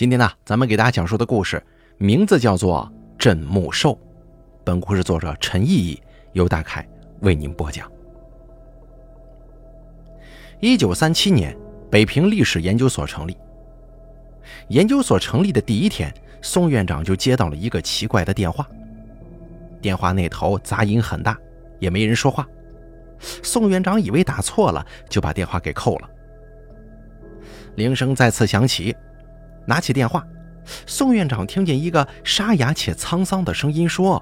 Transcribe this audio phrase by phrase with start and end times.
[0.00, 1.62] 今天呢，咱们给大家讲述的故事
[1.98, 3.92] 名字叫做《镇墓兽》。
[4.64, 6.88] 本故事作者陈毅毅由大凯
[7.20, 7.86] 为您播讲。
[10.58, 11.54] 一九三七年，
[11.90, 13.36] 北平历史研究所成立。
[14.68, 16.10] 研究所成立的第一天，
[16.40, 18.66] 宋院长就接到了一个奇怪的电话。
[19.82, 21.36] 电话那头杂音很大，
[21.78, 22.48] 也没人说话。
[23.18, 26.08] 宋院长以为打错了，就把电话给扣了。
[27.74, 28.96] 铃声再次响起。
[29.70, 30.26] 拿起电话，
[30.84, 34.20] 宋院长听见一个沙哑且沧桑的声音说：“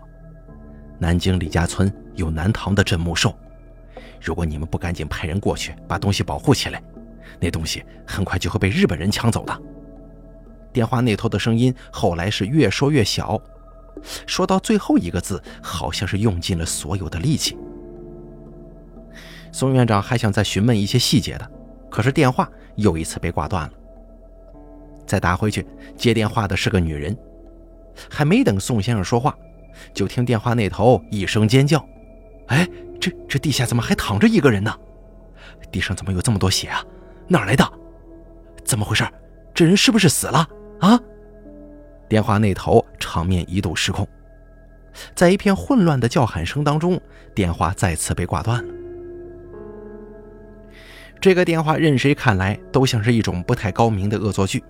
[1.01, 3.35] 南京李家村有南唐的镇墓兽，
[4.21, 6.83] 如果你们不赶紧派人过去把东西保护起来，
[7.41, 9.63] 那东西很快就会被日本人抢走的。”
[10.71, 13.41] 电话那头的声音后来是越说越小，
[14.27, 17.57] 说到最后一个字，好像是用尽了所有的力气。
[19.51, 21.51] 宋院长还想再询问一些细节的，
[21.89, 23.73] 可是电话又一次被挂断了。
[25.09, 27.17] 再打回去，接电话的是个女人。
[28.09, 29.37] 还没等宋先生说话，
[29.93, 31.85] 就听电话那头一声尖叫
[32.47, 32.69] ：“哎，
[33.01, 34.73] 这这地下怎么还躺着一个人呢？
[35.73, 36.85] 地上怎么有这么多血啊？
[37.27, 37.67] 哪来的？
[38.65, 39.05] 怎么回事？
[39.53, 40.47] 这人是不是死了
[40.81, 41.01] 啊？”
[42.09, 44.07] 电话那头场面一度失控，
[45.15, 47.01] 在一片混乱的叫喊声当中，
[47.35, 48.75] 电话再次被挂断了。
[51.21, 54.63] 这个电话任谁看来都像是一种不太高明的恶作剧。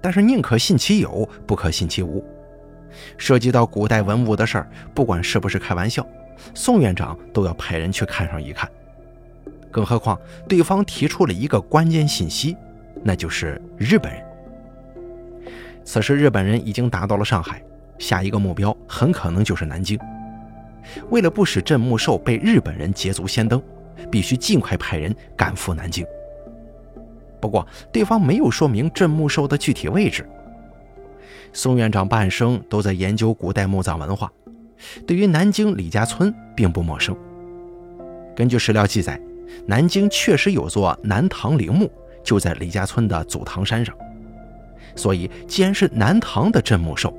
[0.00, 2.24] 但是宁可信其有，不可信其无。
[3.16, 6.06] 涉及到古代文物的事儿，不管是不是开玩笑，
[6.54, 8.68] 宋院长都要派人去看上一看。
[9.70, 12.56] 更何况对方提出了一个关键信息，
[13.04, 14.24] 那就是日本人。
[15.84, 17.62] 此时日本人已经达到了上海，
[17.98, 19.98] 下一个目标很可能就是南京。
[21.10, 23.62] 为了不使镇墓兽被日本人捷足先登，
[24.10, 26.04] 必须尽快派人赶赴南京。
[27.40, 30.28] 不过，对方没有说明镇墓兽的具体位置。
[31.52, 34.30] 宋院长半生都在研究古代墓葬文化，
[35.06, 37.16] 对于南京李家村并不陌生。
[38.36, 39.20] 根据史料记载，
[39.66, 41.90] 南京确实有座南唐陵墓，
[42.22, 43.96] 就在李家村的祖堂山上。
[44.94, 47.16] 所以，既然是南唐的镇墓兽，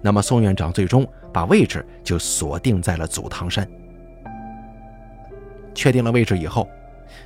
[0.00, 3.68] 那么宋院长最终把位置就锁定在了祖堂山。
[5.74, 6.68] 确定了位置以后。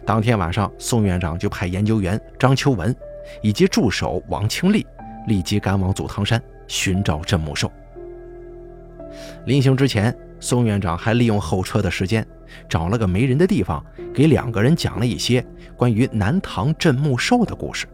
[0.08, 2.96] 当天晚上，宋院长就派研究员张秋文
[3.42, 4.86] 以及助手王清丽
[5.26, 7.70] 立即赶往祖堂山寻找镇墓兽。
[9.44, 12.26] 临行之前，宋院长还利用候车的时间，
[12.70, 15.44] 找了个没人的地方，给两个人讲了一些
[15.76, 17.86] 关于南唐镇墓兽的故事。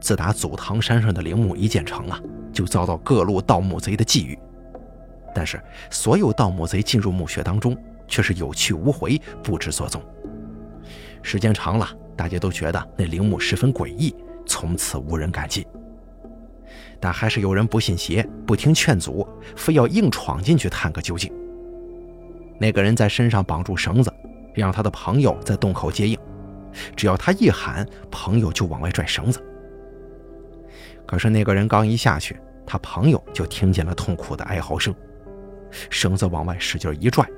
[0.00, 2.18] 自打祖堂山上的陵墓一建成啊，
[2.54, 4.38] 就遭到各路盗墓贼的觊觎，
[5.34, 7.76] 但是所有盗墓贼进入墓穴当中。
[8.08, 10.02] 却是有去无回，不知所踪。
[11.22, 14.14] 时间长了，大家都觉得那陵墓十分诡异，
[14.46, 15.66] 从此无人敢进。
[17.00, 21.32] 但还是有人不信邪，不听劝阻，非要硬闯进去探个究竟。
[22.58, 24.12] 那个人在身上绑住绳子，
[24.54, 26.18] 让他的朋友在洞口接应，
[26.96, 29.42] 只要他一喊，朋友就往外拽绳子。
[31.04, 34.94] 可是那个人刚一下去，他朋友就听见了痛苦的哀嚎声，
[35.90, 37.28] 绳子往外使劲一拽。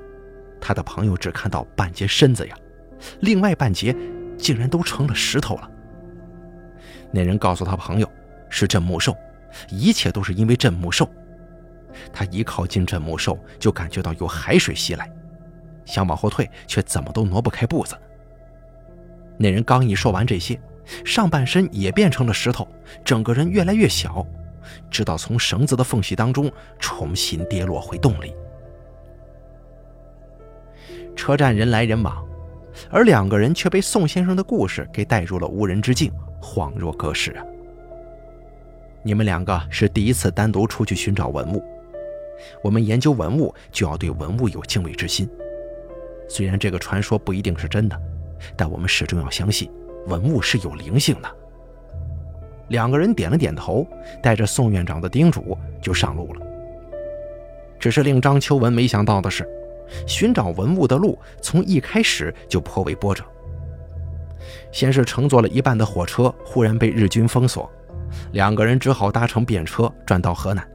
[0.61, 2.55] 他的朋友只看到半截身子呀，
[3.21, 3.95] 另外半截
[4.37, 5.69] 竟然都成了石头了。
[7.11, 8.09] 那人告诉他朋友
[8.49, 9.15] 是镇墓兽，
[9.69, 11.09] 一切都是因为镇墓兽。
[12.13, 15.11] 他一靠近镇墓兽，就感觉到有海水袭来，
[15.85, 17.97] 想往后退，却怎么都挪不开步子。
[19.37, 20.59] 那人刚一说完这些，
[21.03, 22.67] 上半身也变成了石头，
[23.03, 24.25] 整个人越来越小，
[24.91, 28.35] 直到从绳子的缝隙当中重新跌落回洞里。
[31.19, 32.25] 车站人来人往，
[32.89, 36.09] 而两个人却被宋先生的故事给带入了无人之境，
[36.41, 37.43] 恍若隔世啊！
[39.03, 41.61] 你们两个是第一次单独出去寻找文物，
[42.63, 45.29] 我们研究文物就要对文物有敬畏之心。
[46.29, 48.01] 虽然这个传说不一定是真的，
[48.55, 49.69] 但我们始终要相信
[50.07, 51.29] 文物是有灵性的。
[52.69, 53.85] 两个人点了点头，
[54.23, 56.47] 带着宋院长的叮嘱就上路了。
[57.77, 59.45] 只是令张秋文没想到的是。
[60.07, 63.23] 寻找文物的路从一开始就颇为波折。
[64.71, 67.69] 先是乘坐了一半的火车，忽然被日军封锁，
[68.31, 70.67] 两个人只好搭乘便车转到河南。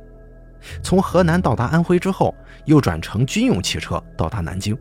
[0.82, 2.34] 从河南到达安徽之后，
[2.64, 4.76] 又转乘军用汽车到达南京。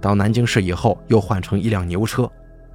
[0.00, 2.30] 到南京市以后，又换成一辆牛车，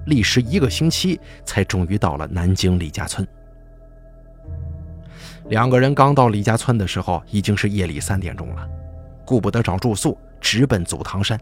[0.05, 3.27] 历时一个星期，才终于到了南京李家村。
[5.49, 8.67] 两个人刚到李家村的时候，已经是夜里三点钟了，
[9.25, 10.17] 顾不得找住宿。
[10.43, 11.39] 直奔祖堂山。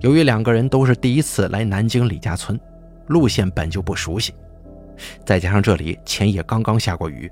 [0.00, 2.58] 由于两个人都是第一次来南京李家村，
[3.08, 4.34] 路线本就不熟悉，
[5.24, 7.30] 再加上这里前夜刚刚下过雨，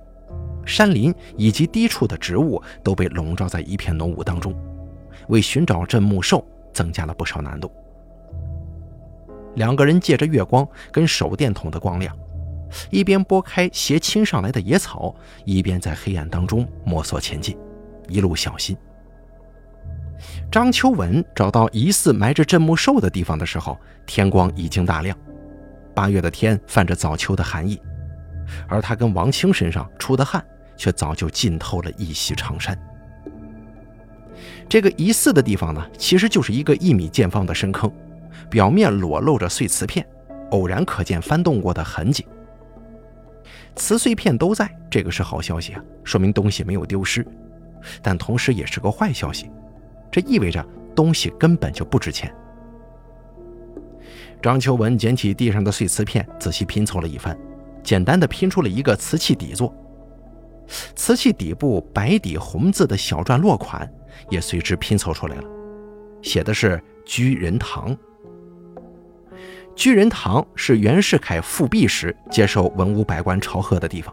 [0.67, 4.55] 山林以及低处的植物都被笼罩在一片浓雾当中，
[5.29, 7.73] 为寻找镇墓兽增加了不少难度。
[9.55, 12.15] 两个人借着月光跟手电筒的光亮，
[12.91, 15.15] 一边拨开斜倾上来的野草，
[15.47, 17.57] 一边在黑暗当中摸索前进，
[18.07, 18.77] 一路小心。
[20.51, 25.17] 张秋文找到疑似埋着镇墓兽的地方的时候，天光已经大亮。
[25.95, 27.79] 八月的天泛着早秋的寒意，
[28.67, 30.43] 而他跟王清身上出的汗
[30.75, 32.79] 却早就浸透了一袭长衫。
[34.71, 37.93] 这个疑似的地方呢，其实就是一个一米见方的深坑，
[38.49, 40.07] 表面裸露着碎瓷片，
[40.53, 42.27] 偶然可见翻动过的痕迹。
[43.77, 47.27] 瓷碎片都在，这个是好消息啊，说明东西没有丢失，
[48.01, 49.51] 但同时也是个坏消息。
[50.11, 50.65] 这意味着
[50.95, 52.35] 东西根本就不值钱。
[54.41, 57.37] 张秋文捡起地上的碎瓷片，仔细拼凑了一番，
[57.83, 59.75] 简单的拼出了一个瓷器底座。
[60.95, 63.91] 瓷器底部白底红字的小篆落款
[64.29, 65.45] 也随之拼凑出来了，
[66.23, 67.97] 写的是“居仁堂”。
[69.75, 74.13] 居仁堂是袁世凯复辟时接受文武百官朝贺的地方。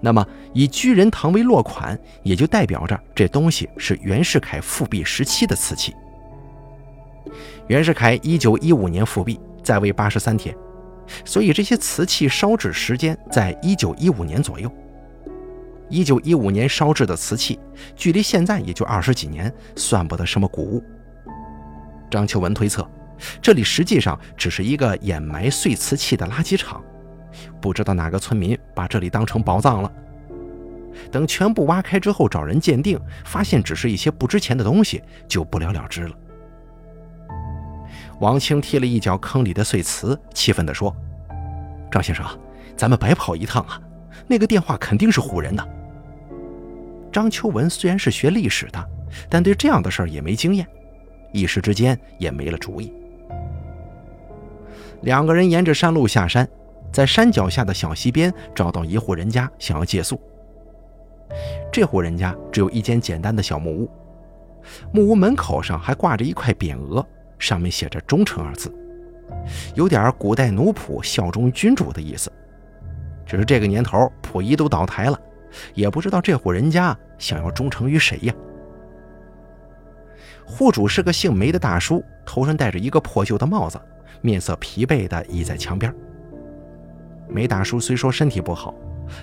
[0.00, 5.94] 那么，以居仁堂为落款，也就代表着这东西是袁世凯复辟时期的瓷器。
[7.66, 10.54] 袁世凯一九一五年复辟，在位八十三天，
[11.24, 14.70] 所以这些瓷器烧制时间在一九一五年左右。
[15.90, 17.58] 一九一五年烧制的瓷器，
[17.96, 20.82] 距离现在也就二十几年，算不得什么古物。
[22.10, 22.86] 张秋文推测，
[23.40, 26.82] 这里实际上只是一个掩埋碎瓷器的垃圾场。
[27.60, 29.92] 不知道哪个村民把这里当成宝藏了。
[31.12, 36.14] 等全部挖开之后，找人鉴定，发现只是一些不值钱的东西，就不了了之了。
[38.20, 40.94] 王清踢了一脚坑里的碎瓷，气愤地说
[41.88, 42.26] ：“张先生，
[42.76, 43.80] 咱们白跑一趟啊！
[44.26, 45.68] 那个电话肯定是唬人的。”
[47.12, 48.88] 张秋文虽然是学历史的，
[49.28, 50.66] 但对这样的事儿也没经验，
[51.32, 52.92] 一时之间也没了主意。
[55.02, 56.48] 两个人沿着山路下山。
[56.92, 60.20] 在山脚下的小溪边找到一户人家，想要借宿。
[61.70, 63.90] 这户人家只有一间简单的小木屋，
[64.92, 67.06] 木屋门口上还挂着一块匾额，
[67.38, 68.72] 上面写着“忠诚”二字，
[69.74, 72.32] 有点古代奴仆效忠君主的意思。
[73.26, 75.20] 只是这个年头，溥仪都倒台了，
[75.74, 78.34] 也不知道这户人家想要忠诚于谁呀。
[80.46, 83.78] 户主是个姓梅的大叔，头上戴着一个破旧的帽子，
[84.22, 85.94] 面色疲惫地倚在墙边。
[87.28, 88.74] 梅大叔虽说身体不好，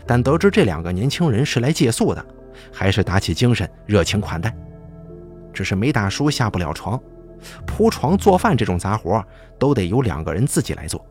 [0.05, 2.25] 但得知这两个年轻人是来借宿的，
[2.71, 4.55] 还是打起精神热情款待。
[5.53, 6.99] 只是梅大叔下不了床，
[7.65, 9.23] 铺床做饭这种杂活
[9.57, 11.03] 都得由两个人自己来做。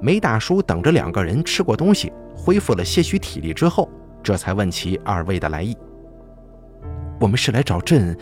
[0.00, 3.90] 梅大叔等着两个人吃过东西，恢复了些许体力之后，
[4.22, 5.76] 这才问起二位的来意。
[7.20, 8.16] 我们是来找朕。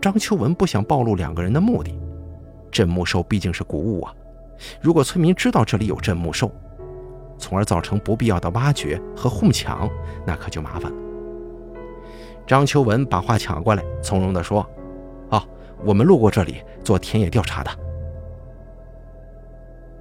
[0.00, 1.98] 张秋文不想暴露两个人的目的，
[2.70, 4.14] 镇墓兽毕竟是古物啊。
[4.80, 6.50] 如果村民知道这里有镇墓兽，
[7.38, 9.88] 从而造成不必要的挖掘和哄抢，
[10.26, 10.98] 那可就麻烦了。
[12.46, 14.64] 张秋文把话抢过来，从容地说
[15.30, 15.42] ：“哦，
[15.84, 17.70] 我们路过这里做田野调查的。”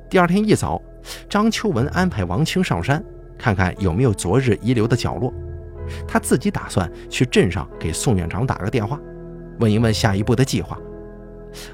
[0.10, 0.82] 第二天一早，
[1.28, 3.04] 张秋文安排王清上山
[3.38, 5.34] 看看有没有昨日遗留的角落，
[6.08, 9.00] 他自己打算去镇上给宋院长打个电话，
[9.60, 10.80] 问一问下一步的计划。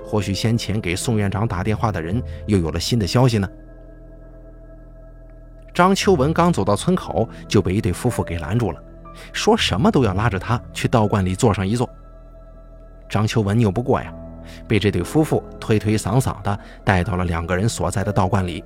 [0.06, 3.48] 或许先前给宋院长打电话的人又有了新的消息呢。
[5.74, 8.84] 张秋文刚走到村口，就被一对夫妇给拦住了，
[9.32, 11.90] 说什么都要拉着他去道观里坐上一坐。
[13.10, 14.14] 张秋文拗不过呀，
[14.68, 18.64] 被这对夫妇推推搡搡的带到了两个人所在的道观里。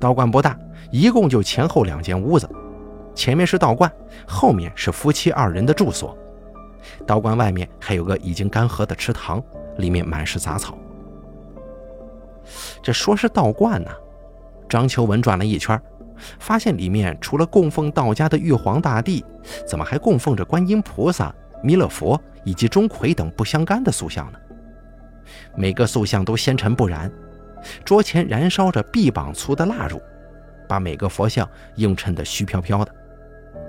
[0.00, 0.58] 道观不大，
[0.90, 2.48] 一共就前后两间屋子，
[3.14, 3.90] 前面是道观，
[4.26, 6.18] 后面是夫妻二人的住所。
[7.06, 9.42] 道观外面还有个已经干涸的池塘，
[9.78, 10.76] 里面满是杂草。
[12.82, 13.90] 这说是道观呢，
[14.68, 15.80] 张秋文转了一圈，
[16.38, 19.24] 发现里面除了供奉道家的玉皇大帝，
[19.66, 24.38] 怎么还供奉着观音菩萨、弥勒佛以及钟馗等不相干的塑像呢？
[25.56, 27.10] 每个塑像都纤尘不染，
[27.84, 30.02] 桌前燃烧着臂膀粗的蜡烛，
[30.68, 32.92] 把每个佛像映衬得虚飘飘的。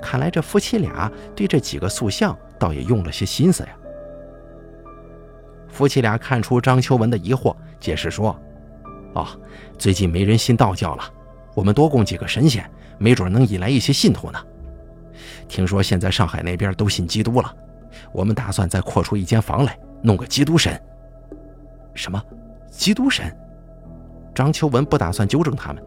[0.02, 2.38] 看来这夫妻俩对这几个塑像。
[2.64, 3.70] 倒也用了些心思呀。
[5.68, 8.40] 夫妻俩看出张秋文的疑惑，解释说
[9.16, 9.28] ：“哦，
[9.78, 11.04] 最近没人信道教了，
[11.56, 12.64] 我们多供几个神仙，
[12.98, 14.40] 没准能引来一些信徒呢。
[15.50, 17.54] 听说现在上海那边都信基督了，
[18.14, 20.82] 我们打算再扩出一间房来，弄个基督神。
[21.94, 22.24] 什么？
[22.72, 23.36] 基督神？
[24.34, 25.84] 张秋文不打算纠正他们，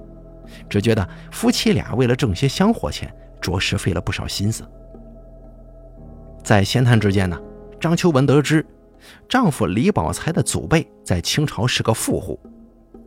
[0.68, 4.62] 只觉得夫妻俩为了挣些香火钱，着实费了不少心思。
[6.46, 7.36] 在闲谈之间呢，
[7.80, 8.64] 张秋文得知，
[9.28, 12.38] 丈夫李宝才的祖辈在清朝是个富户，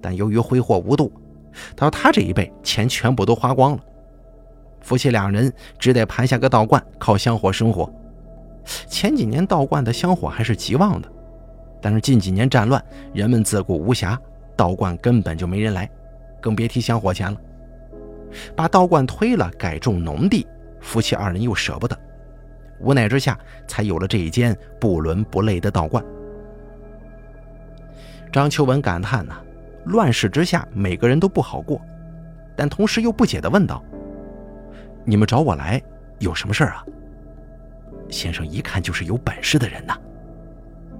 [0.02, 1.10] 但由于挥霍无度，
[1.74, 3.80] 到他这一辈钱全部都花光了，
[4.82, 7.90] 夫妻两人只得盘下个道观，靠香火生活。
[8.90, 11.10] 前几年道观的香火还是极旺的，
[11.82, 14.18] 但是近几年战乱，人们自顾无暇，
[14.58, 15.90] 道观根本就没人来，
[16.42, 17.40] 更别提香火钱了。
[18.54, 20.46] 把道观推了，改种农地，
[20.82, 21.98] 夫妻二人又舍不得。
[22.80, 26.04] 无奈之下，才有了这一间不伦不类的道观。
[28.32, 29.42] 张秋文感叹呐
[29.86, 31.82] ：“乱世之下，每个人都不好过。”
[32.56, 33.84] 但同时又不解地问道
[35.06, 35.82] ：“你们找我来
[36.20, 36.86] 有什么事儿啊？”
[38.10, 39.98] 先生一看就是有本事的人呐。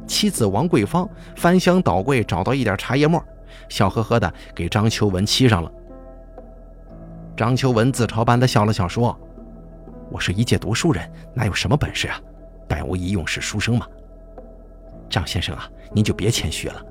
[0.08, 3.24] 妻子王桂芳翻箱倒柜找到一点茶叶沫，
[3.68, 5.72] 笑呵呵地给张秋文沏上了。
[7.38, 9.18] 张秋文自嘲般地笑了笑说。
[10.12, 12.20] 我是一介读书人，哪有什么本事啊？
[12.68, 13.88] 百无一用是书生吗？
[15.10, 16.84] 张先生啊，您就别谦虚了。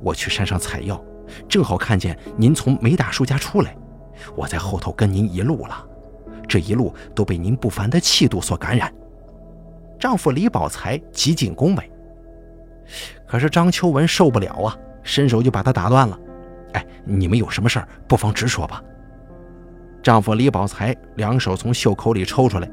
[0.00, 1.02] 我去山上采药，
[1.48, 3.76] 正好看见您从梅大叔家出来，
[4.34, 5.86] 我在后头跟您一路了。
[6.48, 8.92] 这一路都被您不凡的气度所感染。
[9.98, 11.90] 丈夫李宝才极尽恭维，
[13.26, 16.18] 可是张秋文受不了啊，伸手就把他打断了。
[16.72, 18.82] 哎，你们有什么事儿，不妨直说吧。
[20.02, 22.70] 丈夫李宝才两手从袖口里抽出来，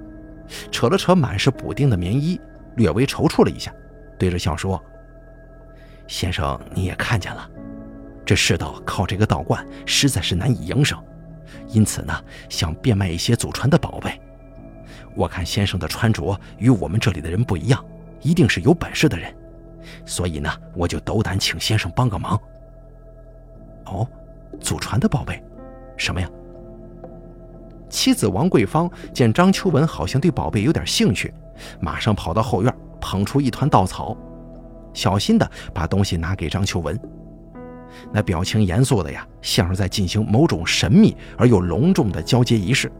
[0.72, 2.40] 扯了扯满是补丁的棉衣，
[2.76, 3.74] 略微踌躇了一下，
[4.18, 4.82] 对着笑说
[6.08, 7.50] ：“先生，你也看见了，
[8.24, 10.98] 这世道靠这个道观实在是难以营生，
[11.68, 12.14] 因此呢，
[12.48, 14.22] 想变卖一些祖传的宝贝。
[15.16, 17.84] 我看先生的穿着与我们这里的人不一样，
[18.22, 19.36] 一定是有本事的人，
[20.06, 22.40] 所以呢，我就斗胆请先生帮个忙。
[23.86, 24.08] ”“哦，
[24.62, 25.44] 祖传的宝贝，
[25.98, 26.30] 什么呀？”
[27.96, 31.34] 妻子王桂芳见张秋文好像对宝贝有点兴趣，
[31.80, 34.16] 马上跑到后院，捧出一团稻草，
[34.94, 37.00] 小心地把东西拿给张秋文。
[38.12, 42.92] 那表情严肃的呀，像是在进行某种神秘而又隆重的交接仪式。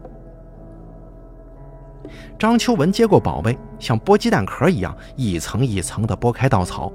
[2.38, 6.90] 张秋文接过宝贝，像剥鸡蛋壳一样，一层一层地剥开稻草。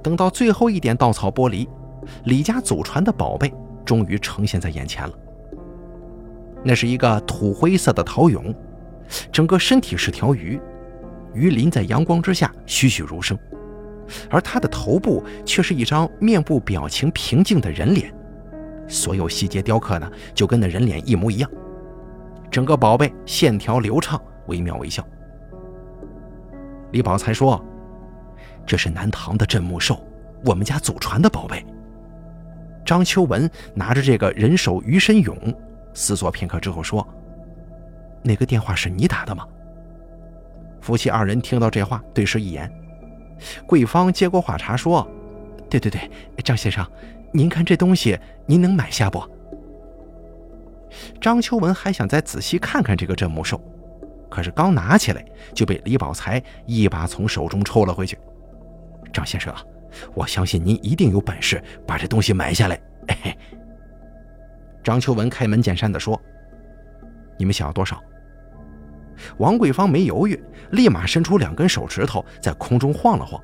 [0.00, 1.68] 等到最后一点稻草剥离，
[2.26, 3.52] 李家祖传的宝贝
[3.84, 5.12] 终于呈现在眼前了。
[6.64, 8.54] 那是一个土灰色的陶俑，
[9.30, 10.58] 整个身体是条鱼，
[11.34, 13.38] 鱼鳞在阳光之下栩栩如生，
[14.30, 18.10] 而它的头部却是一张面部表情平静的人脸，
[18.88, 21.50] 所有细节雕刻呢就跟那人脸一模一样，
[22.50, 25.06] 整个宝贝线条流畅，惟妙惟肖。
[26.92, 27.62] 李宝才说
[28.64, 30.02] ：“这是南唐的镇墓兽，
[30.44, 31.62] 我们家祖传的宝贝。”
[32.86, 35.54] 张秋文拿着这个人手鱼身俑。
[35.94, 37.06] 思索片刻之后说
[38.22, 39.46] ：“那个电话是你打的吗？”
[40.82, 42.70] 夫妻二人听到这话，对视一眼。
[43.66, 45.08] 桂芳接过话茬说
[45.70, 46.10] ：“对对对，
[46.44, 46.86] 张先生，
[47.32, 49.22] 您看这东西，您能买下不？”
[51.20, 53.60] 张秋文还想再仔细看看这个镇墓兽，
[54.28, 55.24] 可是刚拿起来
[55.54, 58.18] 就被李宝才一把从手中抽了回去。
[59.12, 59.62] “张先生啊，
[60.14, 63.38] 我相信您一定有本事把这东西买下来。”嘿嘿。
[64.84, 66.20] 张秋文开门见山地说
[67.38, 67.98] ：“你们想要多少？”
[69.38, 70.40] 王桂芳没犹豫，
[70.72, 73.42] 立马伸出两根手指头在空中晃了晃。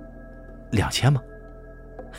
[0.72, 1.20] “两千吗？”“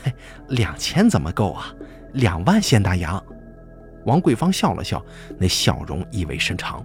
[0.04, 0.14] 嘿，
[0.48, 1.74] 两千怎么够啊？
[2.12, 3.22] 两万现大洋。”
[4.06, 5.04] 王桂芳笑了笑，
[5.38, 6.84] 那笑容意味深长。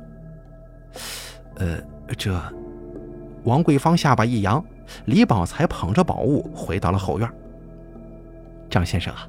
[1.57, 1.77] “呃，
[2.17, 2.41] 这……”
[3.45, 4.63] 王桂芳下巴一扬，
[5.05, 7.29] 李宝才捧着宝物回到了后院。
[8.67, 9.27] “张先生啊。”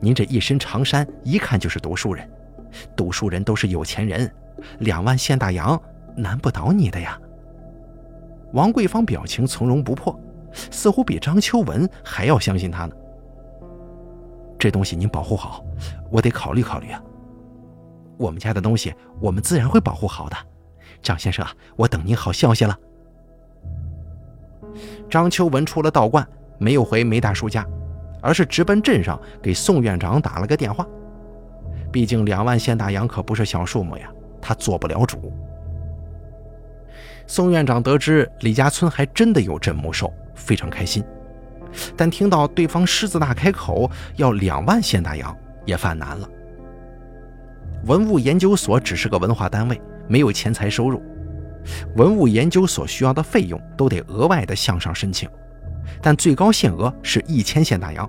[0.00, 2.28] 您这一身长衫，一看就是读书人。
[2.96, 4.30] 读书人都是有钱人，
[4.78, 5.80] 两万现大洋
[6.16, 7.20] 难不倒你的呀。
[8.52, 10.18] 王桂芳表情从容不迫，
[10.70, 12.94] 似乎比张秋文还要相信他呢。
[14.58, 15.64] 这东西您保护好，
[16.10, 17.02] 我得考虑考虑啊。
[18.16, 20.36] 我们家的东西，我们自然会保护好的。
[21.02, 22.78] 张先生啊，我等您好消息了。
[25.08, 26.26] 张秋文出了道观，
[26.58, 27.66] 没有回梅大叔家。
[28.20, 30.86] 而是直奔镇上给宋院长打了个电话，
[31.92, 34.10] 毕竟两万现大洋可不是小数目呀，
[34.40, 35.32] 他做不了主。
[37.26, 41.04] 宋院长得知李家村还真的有镇墓兽，非常开心，
[41.96, 46.28] 但听到对方狮子大开口要两万现大洋，也犯难了。
[47.84, 51.00] 文物研究所只是个文化单位，没有钱财收入，
[51.96, 55.28] 文物研究所需要的费用都得额外的向上申请。
[56.02, 58.08] 但最高限额是一千现大洋。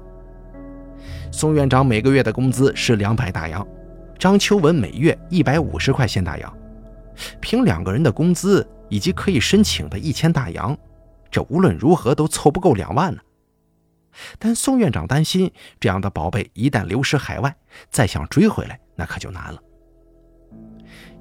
[1.32, 3.66] 宋院长每个月的工资是两百大洋，
[4.20, 6.58] 张秋文每月一百五十块现大洋。
[7.40, 10.78] 凭两个人的工资以及可以申请的一千大洋，
[11.30, 13.22] 这无论如何都凑不够两万呢。
[14.38, 17.56] 但宋院长担心，这样的宝贝一旦流失海外，
[17.90, 19.62] 再想追回来，那可就难了。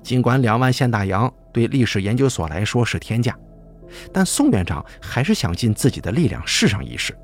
[0.02, 3.36] 尽管两万现大洋对历史研究所来说是天价，
[4.12, 7.16] 但宋院长还是想尽自己的力量试上一试。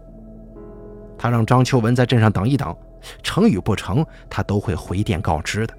[1.18, 2.76] 他让张秋文在镇上等一等，
[3.23, 5.75] 成与不成，他都会回电告知的。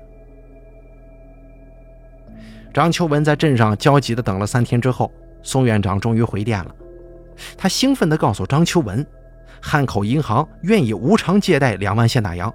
[2.74, 5.12] 张秋文在镇上焦急地等了三天之后，
[5.44, 6.76] 宋院长终于回电了。
[7.58, 9.06] 他兴奋地告诉张秋文。
[9.60, 12.54] 汉口银行愿意无偿借贷两万现大洋，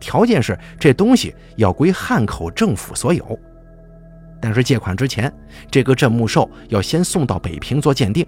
[0.00, 3.38] 条件是这东西要归汉口政府所有。
[4.42, 5.32] 但是借款之前，
[5.70, 8.26] 这个镇墓兽要先送到北平做鉴定，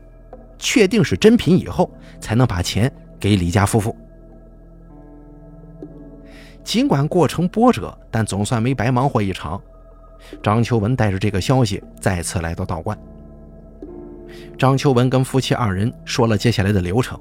[0.59, 1.90] 确定是真品以后，
[2.21, 3.94] 才能把钱给李家夫妇。
[6.62, 9.61] 尽管过程波折，但总算没白忙活一场。
[10.40, 12.97] 张秋文带着这个消息再次来到道观。
[14.56, 17.21] 张秋文跟夫妻二人说了接下来的流程。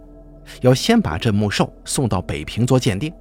[0.62, 3.12] 要先把镇墓兽送到北平做鉴定，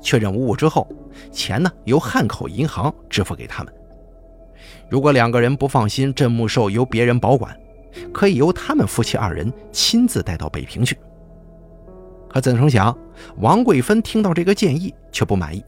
[0.00, 0.88] 确认无误之后，
[1.30, 3.72] 钱呢由汉口银行支付给他们。
[4.88, 7.58] 如果两个人不放心镇墓兽由别人保管，
[8.12, 10.96] 可以由他们夫妻二人亲自带到北平去。
[12.28, 12.96] 可怎成想，
[13.36, 15.62] 王贵芬听到这个建议却不满意，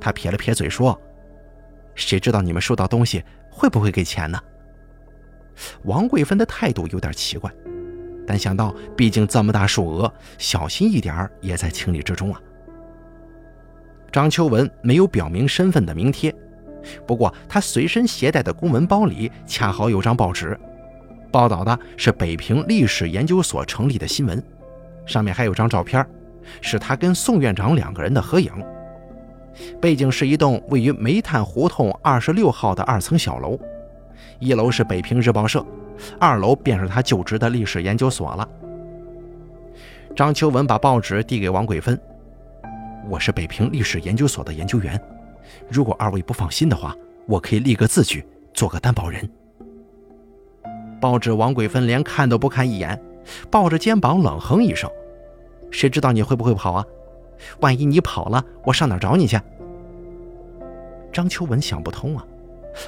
[0.00, 1.00] 她撇了撇嘴说
[1.94, 4.40] ：“谁知道你们收到东西会不会给钱呢？”
[5.84, 7.50] 王贵芬的态度有点奇怪。
[8.26, 12.40] 但想到，毕竟这么大数额，小心一点也在情理之中啊。
[14.12, 16.34] 张秋文没有表明身份的名贴，
[17.06, 20.58] 不过他随身携带的公文包里恰好有张报纸，
[21.30, 24.42] 报道的是北平历史研究所成立的新闻，
[25.06, 26.06] 上面还有张照片，
[26.60, 28.52] 是他跟宋院长两个人的合影，
[29.80, 33.58] 背景是一栋位于煤炭胡同二十六号的二层小楼，
[34.38, 35.64] 一楼是北平日报社。
[36.18, 38.48] 二楼便是他就职的历史研究所了。
[40.16, 41.98] 张秋文把报纸递给王桂芬
[43.08, 45.00] ：“我是北平历史研究所的研究员，
[45.72, 46.94] 如果二位不放心的话，
[47.26, 49.26] 我可以立个字据，做个担保人。”
[51.00, 53.00] 报纸王桂芬连看都不看一眼，
[53.50, 54.88] 抱着肩膀冷哼一声
[55.72, 56.84] ：“谁知道你会不会跑啊？
[57.60, 59.40] 万一你跑了，我上哪找你去？”
[61.10, 62.24] 张秋文想不通啊，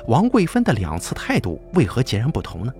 [0.06, 2.72] 王桂芬的两次态度为何截然不同呢？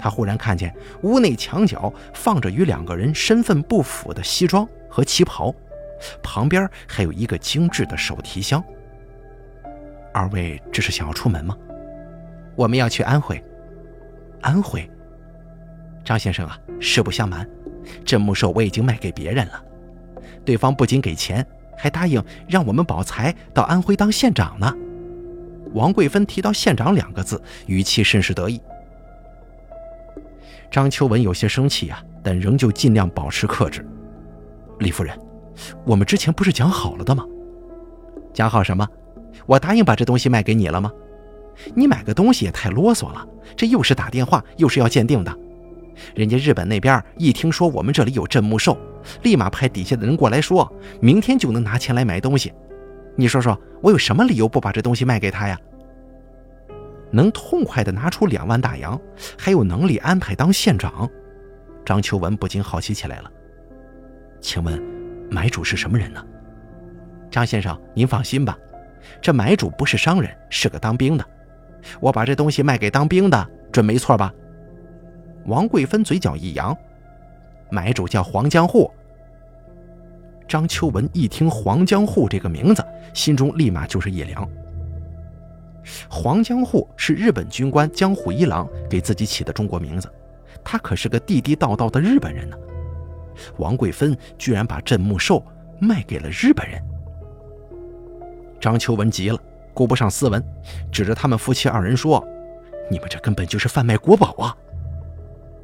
[0.00, 5.52] 他忽然看见屋内墙角放着与两个人身份不符的西装和旗袍，
[6.22, 8.62] 旁边还有一个精致的手提箱。
[10.12, 11.56] 二位这是想要出门吗？
[12.56, 13.42] 我们要去安徽。
[14.40, 14.88] 安徽，
[16.04, 17.48] 张先生啊，实不相瞒，
[18.04, 19.64] 这墓兽我已经卖给别人了。
[20.44, 21.44] 对方不仅给钱，
[21.76, 24.72] 还答应让我们保财到安徽当县长呢。
[25.74, 28.60] 王贵芬提到“县长”两个字，语气甚是得意。
[30.70, 33.86] 张秋文有些生气啊，但仍旧尽量保持克制。
[34.78, 35.18] 李夫人，
[35.84, 37.24] 我们之前不是讲好了的吗？
[38.32, 38.86] 讲好什么？
[39.46, 40.90] 我答应把这东西卖给你了吗？
[41.74, 45.38] 你买个东西也太啰嗦了，这又是打电话，又是要鉴定的。
[46.14, 48.78] 人家日本那边一听说我们这里有镇墓兽，
[49.22, 52.52] 立马派底下的人过来说，明天就能拿钱来买东西。
[53.16, 55.58] 你说说我有什么理由不把这东西卖给他呀？
[57.10, 59.00] 能痛快地拿出两万大洋，
[59.36, 61.08] 还有能力安排当县长，
[61.84, 63.32] 张秋文不禁好奇起来了。
[64.40, 64.80] 请问，
[65.30, 66.24] 买主是什么人呢？
[67.30, 68.56] 张先生，您放心吧，
[69.20, 71.24] 这买主不是商人，是个当兵的。
[72.00, 74.32] 我把这东西卖给当兵的，准没错吧？
[75.44, 76.76] 王贵芬嘴角一扬，
[77.70, 78.90] 买主叫黄江户。
[80.48, 84.48] 张秋文一听黄江户这个名字，心中立马就是一凉。
[86.08, 90.10] 黄江户是日本军官江户一郎给自己起的中国名字，
[90.64, 92.56] 他可是个地地道道的日本人呢。
[93.58, 95.44] 王贵芬居然把镇墓兽
[95.80, 96.82] 卖给了日本人。
[98.60, 99.38] 张秋文急了，
[99.72, 100.42] 顾不上斯文，
[100.90, 102.24] 指着他们夫妻二人说
[102.90, 104.56] ：“你们这根本就是贩卖国宝啊！”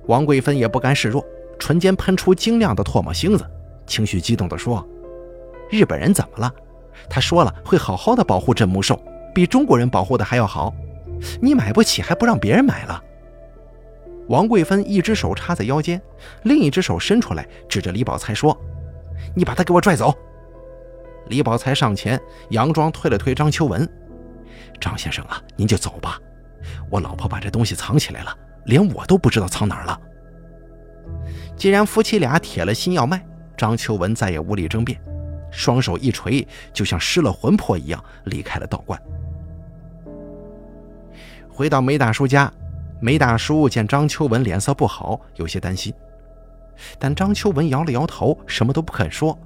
[0.06, 1.24] 王贵芬也不甘示弱，
[1.58, 3.44] 唇间喷出晶亮的唾沫星子，
[3.87, 4.87] 情绪激动地说
[5.70, 6.52] ：“日本人怎么了？
[7.08, 9.00] 他说了会好好的保护镇墓兽。”
[9.34, 10.72] 比中国人保护的还要好，
[11.42, 13.02] 你买不起还不让别人买了？
[14.28, 16.00] 王贵芬一只手插在腰间，
[16.44, 18.56] 另一只手伸出来，指着李宝才说
[19.37, 20.14] ：“你把他给我拽走！”
[21.28, 23.88] 李宝才上前佯装推了推张秋文
[24.80, 26.18] ：“张先生啊，您就走吧，
[26.90, 30.00] 我老婆把这东西藏起来了，连我都不知道藏哪儿了。”
[31.56, 33.24] 既然夫妻俩铁了心要卖，
[33.56, 34.98] 张秋文再也无力争辩，
[35.50, 39.00] 双手一垂，就像失了魂魄一样离开了道观。
[41.48, 42.52] 回到梅大叔家，
[43.00, 45.92] 梅大叔见张秋文脸色不好，有些担心。
[46.98, 49.38] 但张秋文摇了摇头，什么都不肯说，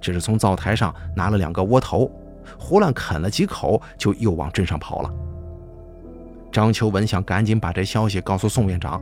[0.00, 2.10] 只是从灶台上拿了两个窝头，
[2.58, 5.10] 胡乱啃了几口，就又往镇上跑了。
[6.50, 9.00] 张秋文想赶紧把这消息告诉宋院长，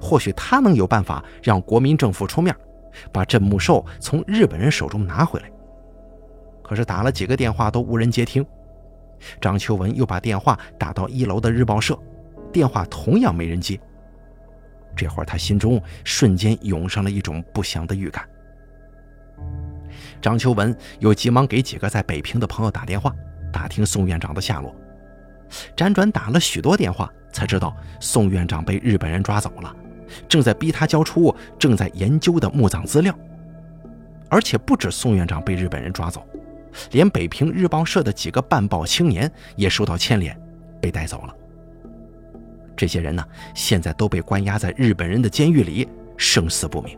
[0.00, 2.54] 或许他能有办法让国民政府出面，
[3.12, 5.50] 把镇墓兽从日本人手中拿回来。
[6.62, 8.44] 可是打了几个电话都无人接听，
[9.40, 11.96] 张秋文又把电话打到一楼的日报社，
[12.56, 13.78] 电话同样没人接。
[14.96, 18.26] 这会儿他心中瞬间涌上了一种不祥的预感。
[20.22, 23.14] 张秋文又急忙给几个在北平的朋友打电话，
[23.52, 24.74] 打听宋院长的下落。
[25.76, 29.76] 辗转打了许多电话，才知道宋院长被日本人抓走了，
[30.26, 33.14] 正在逼他交出正在研究的墓葬资料。
[34.30, 36.26] 而且不止宋院长被日本人抓走，
[36.92, 40.34] 连北平日报社的几个办报青年也受到牵连，
[40.80, 41.36] 被带走了。
[42.76, 46.96] 这些人呢，现在都被关押在日本人的监狱里，生死不明。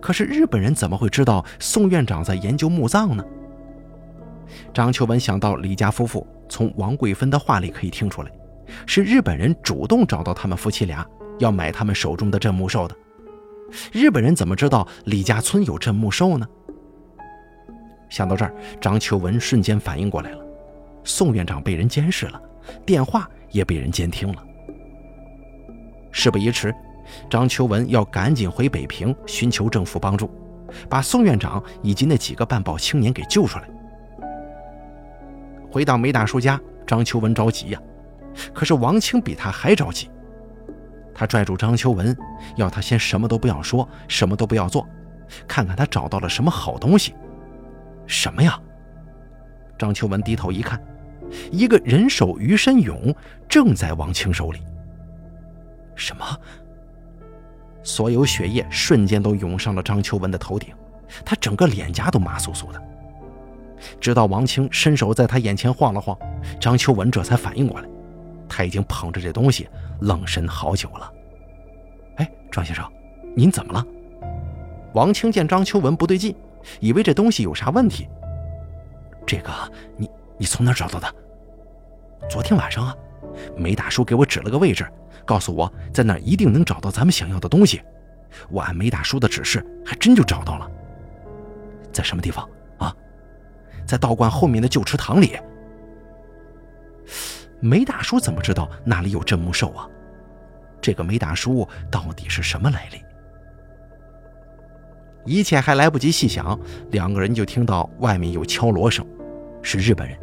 [0.00, 3.24] 可是日本人怎么会知道宋院长在研究墓葬呢？
[4.74, 8.30] 张秋文想到李家夫妇从王桂芬的话里可以听出来，
[8.86, 11.06] 是日本人主动找到他们夫妻俩，
[11.38, 12.96] 要买他们手中的镇墓兽的。
[13.92, 16.48] 日本人怎么知道李家村有镇墓兽呢？
[18.08, 20.44] 想到这儿，张秋文瞬间反应过来了：
[21.04, 22.42] 宋院长被人监视了，
[22.84, 24.44] 电话也被人监听了。
[26.10, 26.74] 事不宜迟，
[27.28, 30.30] 张秋文要赶紧回北平寻求政府帮助，
[30.88, 33.68] 把宋院长以及那几个办报青年给救出来。
[35.70, 37.80] 回到梅大叔家，张秋文着急呀。
[38.52, 40.10] 可是王清比他还着急。
[41.14, 42.16] 他拽住张秋文，
[42.56, 44.88] 要他先什么都不要说，什么都不要做，
[45.46, 47.14] 看看他找到了什么好东西。
[48.06, 48.58] 什么呀？
[49.78, 50.80] 张秋文低头一看，
[51.50, 53.14] 一个人手鱼身俑
[53.48, 54.60] 正在王清手里。
[55.94, 56.24] 什么？
[57.82, 60.74] 所有血液瞬间都涌上了张秋文的头顶，
[61.24, 62.82] 他整个脸颊都麻酥酥的。
[63.98, 66.16] 直到王清伸手在他眼前晃了晃，
[66.60, 67.88] 张秋文这才反应过来，
[68.48, 69.66] 他已经捧着这东西
[70.00, 71.12] 愣神好久了。
[72.16, 72.86] 哎，张先生，
[73.34, 73.86] 您怎么了？
[74.92, 76.36] 王清见张秋文不对劲，
[76.80, 78.06] 以为这东西有啥问题。
[79.26, 79.50] 这个，
[79.96, 81.14] 你你从哪找到的？
[82.26, 82.96] 昨天晚上啊，
[83.58, 84.90] 梅大叔给我指了个位置，
[85.26, 87.82] 告诉我在那儿一定能找到咱们想要的东西。
[88.48, 90.66] 我按梅大叔的指示，还真就找到了。
[91.92, 92.48] 在什么地方
[92.78, 92.96] 啊？
[93.86, 95.38] 在道观后面的旧池塘里，
[97.60, 99.86] 梅大叔怎么知道那里有镇墓兽啊？
[100.80, 103.04] 这个梅大叔到底是什么来历？
[105.26, 106.58] 一切还来不及细想，
[106.92, 109.06] 两个人就听到外面有敲锣声，
[109.60, 110.18] 是日本人，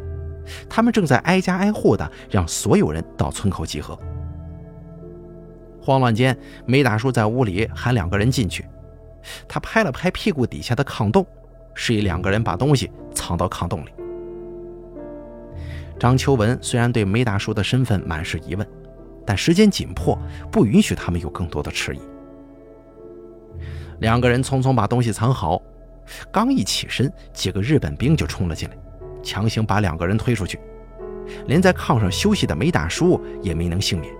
[0.68, 3.98] 他们正在挨家挨户的让所有人到村口集合。
[5.80, 8.66] 慌乱间，梅大叔在屋里喊两个人进去，
[9.46, 11.26] 他拍了拍屁股底下的炕洞。
[11.74, 13.90] 示意两个人把东西藏到炕洞里。
[15.96, 18.66] 张秋文虽然对梅大叔的身份满是疑问，
[19.24, 20.18] 但时间紧迫，
[20.50, 22.00] 不允许他们有更多的迟疑。
[24.00, 25.62] 两个人匆匆把东西藏好，
[26.32, 28.76] 刚一起身，几个日本兵就冲了进来，
[29.22, 30.58] 强行把两个人推出去，
[31.46, 34.12] 连在炕上休息的梅大叔也没能幸免，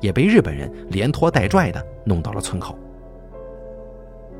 [0.00, 2.78] 也被日本人连拖带拽的弄到了村口。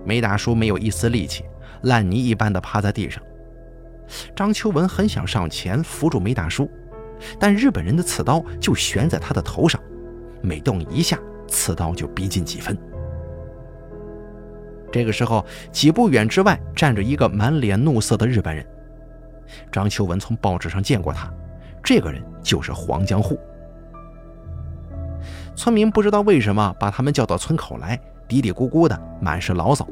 [0.04, 1.44] 梅大叔没有一丝力气。
[1.84, 3.22] 烂泥一般的趴在地上，
[4.36, 6.70] 张秋文很想上前扶住梅大叔，
[7.38, 9.80] 但日本人的刺刀就悬在他的头上，
[10.42, 11.18] 每动一下，
[11.48, 12.76] 刺刀就逼近几分。
[14.92, 15.42] 这个时候，
[15.72, 18.62] 几步远之外站着一个满脸怒色的日本人。
[19.70, 21.32] 张秋文从报纸上见过他，
[21.82, 23.38] 这个人就是黄江户。
[25.54, 29.86] 村民不知道为什么把他们叫到村口来，嘀嘀咕咕的，满是牢骚。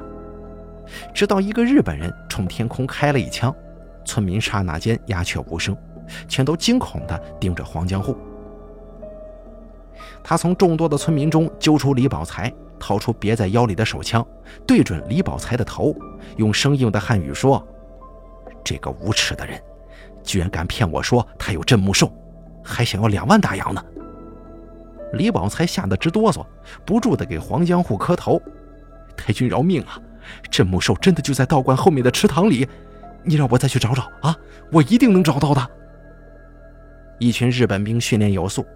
[1.12, 3.54] 直到一个日本人冲天空开了一枪，
[4.04, 5.76] 村民刹那间鸦雀无声，
[6.26, 8.16] 全都惊恐地盯着黄江户。
[10.24, 14.26] 他从众多的村民中揪出李宝才，掏出别在腰里的手枪，
[14.66, 15.94] 对准李宝才的头，
[16.36, 17.62] 用生硬的汉语说
[18.68, 19.58] ：“这个无耻的人，
[20.22, 22.12] 居然敢骗我说他有镇墓兽，
[22.62, 23.82] 还想要两万大洋呢！”
[25.14, 26.44] 李宝才吓得直哆嗦，
[26.84, 28.38] 不住地给黄江户磕头
[29.16, 29.98] ：“太君饶命啊！”
[30.52, 32.68] 镇墓兽真的就在道观后面的池塘里，
[33.24, 34.36] 你让我再去找找啊！
[34.70, 35.70] 我一定能找到的。
[37.18, 38.66] 一群日本兵训练有素，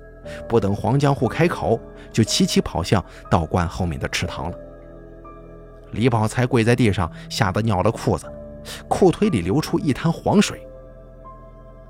[0.49, 1.79] 不等黄江户开口，
[2.11, 4.57] 就齐齐跑向道观后面的池塘了。
[5.91, 8.27] 李宝才跪在地上，吓得尿了裤子，
[8.89, 10.67] 裤腿里流出一滩黄水。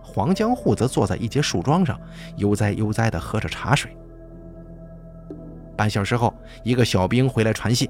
[0.03, 1.99] 黄江户则坐在一节树桩上，
[2.37, 3.97] 悠哉悠哉地喝着茶水。
[5.77, 7.89] 半小时后，一个小兵回来传信，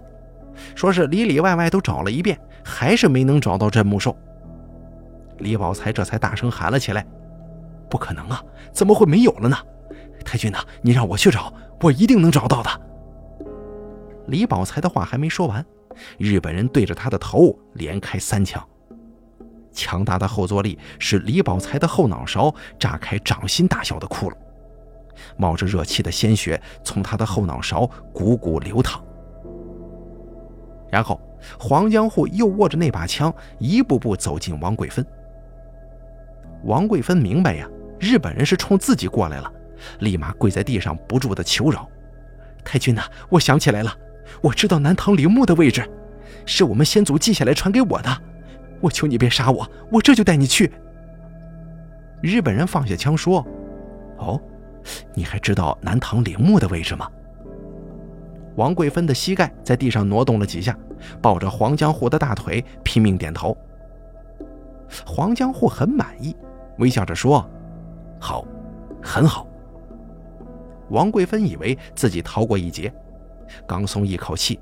[0.75, 4.16] 说是里里外外都找了一遍，还是没能找到镇墓兽。
[5.38, 7.05] 李宝才这才大声喊了起来
[7.90, 8.40] ：“不可能啊，
[8.73, 9.57] 怎么会没有了呢？
[10.25, 12.71] 太君呐，你让我去找，我一定能找到的。”
[14.29, 15.64] 李宝才的话还没说完，
[16.18, 18.64] 日本人对着他的头连开三枪。
[19.73, 24.35] 强大的后坐力使李宝才的后脑勺炸开掌心大小的窟窿，
[25.37, 29.03] 冒着热气的鲜血从他的后脑勺汩汩流淌。
[30.91, 31.21] 然后
[31.59, 35.05] 黄江户又握着那把枪，一步步走进王贵芬。
[36.65, 39.51] 王贵芬明白呀，日本人是冲自己过来了，
[40.01, 41.89] 立马跪在地上不住的求饶
[42.63, 43.97] ：“太君呐，我想起来了，
[44.41, 45.89] 我知道南唐陵墓的位置，
[46.45, 48.23] 是我们先祖记下来传给我的。”
[48.83, 50.71] 我求你别杀我，我这就带你去。
[52.21, 53.47] 日本人放下枪说
[54.18, 54.38] ：“哦，
[55.14, 57.09] 你还知道南唐陵墓的位置吗？”
[58.57, 60.77] 王贵芬的膝盖在地上挪动了几下，
[61.23, 63.57] 抱着黄江户的大腿拼命点头。
[65.07, 66.37] 黄江户很满意，
[66.79, 67.49] 微笑着说
[68.21, 68.45] ：“好，
[69.03, 69.47] 很好。”
[70.90, 72.92] 王贵芬以为自己逃过一劫，
[73.66, 74.61] 刚松一口气，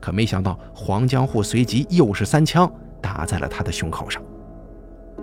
[0.00, 2.70] 可没想到黄江户随即又是三枪。
[3.00, 4.22] 打在了他的胸口上，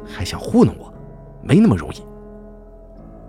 [0.06, 0.94] 还想糊弄我，
[1.42, 2.06] 没那么容易。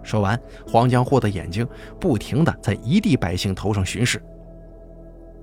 [0.03, 1.67] 说完，黄江货的眼睛
[2.01, 4.23] 不停地在一地百姓头上巡视。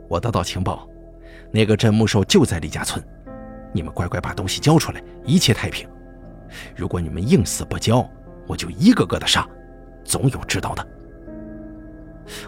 [0.08, 0.88] 我得到情报，
[1.52, 3.04] 那个镇墓兽就在李家村，
[3.72, 5.88] 你们乖乖把东西交出来，一切太平。
[6.76, 8.08] 如果你们硬死不交，
[8.48, 9.48] 我就一个个的杀，
[10.04, 10.88] 总有知道的。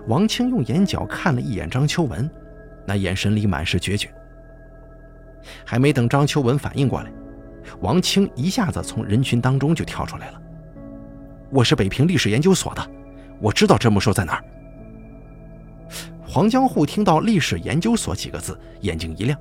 [0.07, 2.27] 王清用眼角看了一眼张秋文，
[2.85, 4.11] 那眼神里满是决绝。
[5.65, 7.11] 还没等张秋文反应过来，
[7.81, 10.41] 王清一下子从人群当中就跳出来了。
[11.49, 12.85] 我是北平历史研究所的，
[13.39, 14.43] 我知道镇墓兽在哪儿。
[16.27, 19.39] 黄江户听到“历史研究所”几个字，眼睛一亮。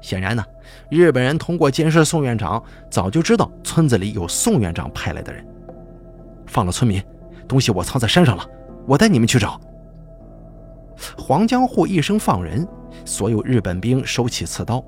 [0.00, 0.44] 显然呢，
[0.90, 5.46] 日本人通过监视宋院长，早就知道村子里有宋院长派来的人。
[6.46, 7.00] 放了村民，
[7.46, 8.44] 东西我藏在山上了，
[8.86, 9.60] 我带你们去找。
[11.16, 12.66] 黄江户一声放人。
[13.10, 14.80] 所有日本兵收起刺刀，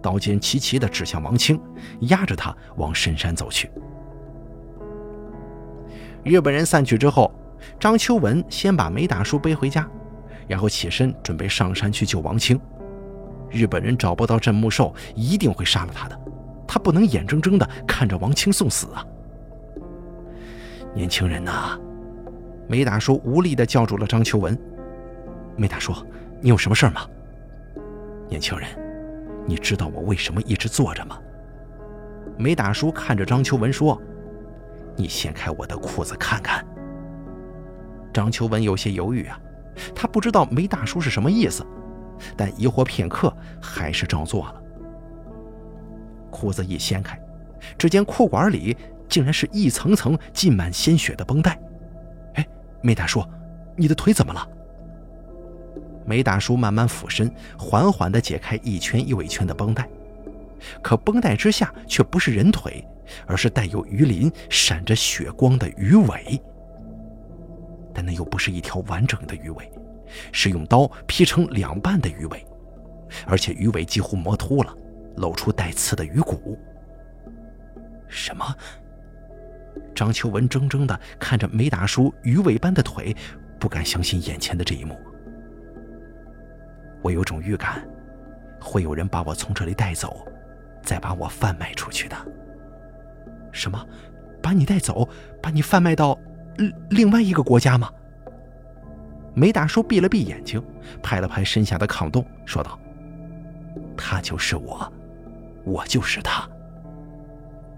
[0.00, 1.60] 刀尖齐齐地指向王清，
[2.00, 3.70] 压着他往深山走去。
[6.24, 7.30] 日本人散去之后，
[7.78, 9.86] 张秋文先把梅大叔背回家，
[10.46, 12.58] 然后起身准备上山去救王清。
[13.50, 16.18] 日本人找不到镇墓兽，一定会杀了他的，
[16.66, 19.04] 他不能眼睁睁地看着王清送死啊！
[20.94, 21.78] 年轻人呐，
[22.66, 24.58] 梅大叔无力地叫住了张秋文。
[25.54, 25.92] 梅大叔，
[26.40, 27.02] 你有什么事吗？
[28.28, 28.68] 年轻人，
[29.46, 31.18] 你知道我为什么一直坐着吗？
[32.36, 34.00] 梅大叔看着张秋文说
[34.96, 36.64] ：“你掀开我的裤子看看。”
[38.12, 39.40] 张秋文有些犹豫啊，
[39.94, 41.66] 他不知道梅大叔是什么意思，
[42.36, 44.62] 但疑惑片刻，还是照做了。
[46.30, 47.18] 裤子一掀开，
[47.78, 48.76] 只见裤管里
[49.08, 51.58] 竟然是一层层浸满鲜血的绷带。
[52.34, 52.46] 哎，
[52.82, 53.24] 梅大叔，
[53.76, 54.46] 你的腿怎么了？
[56.08, 59.86] 梅大叔慢慢俯身，缓缓地解开一圈又一圈的绷带，
[60.82, 62.82] 可绷带之下却不是人腿，
[63.26, 66.40] 而是带有鱼鳞、闪着血光的鱼尾。
[67.92, 69.70] 但那又不是一条完整的鱼尾，
[70.32, 72.46] 是用刀劈成两半的鱼尾，
[73.26, 74.74] 而且鱼尾几乎磨秃了，
[75.16, 76.58] 露出带刺的鱼骨。
[78.08, 78.56] 什么？
[79.94, 83.14] 张秋文怔怔地看着梅大叔鱼尾般的腿，
[83.60, 84.96] 不敢相信眼前的这一幕。
[87.02, 87.86] 我有种预感，
[88.60, 90.26] 会有人把我从这里带走，
[90.82, 92.16] 再把我贩卖出去的。
[93.52, 93.86] 什么？
[94.42, 95.08] 把你带走？
[95.42, 96.18] 把你贩卖到
[96.56, 97.90] 另另外一个国家吗？
[99.34, 100.62] 梅大叔闭了闭眼睛，
[101.02, 102.78] 拍了拍身下的炕洞，说道
[103.96, 104.92] ：“他就是我，
[105.64, 106.48] 我就是他。”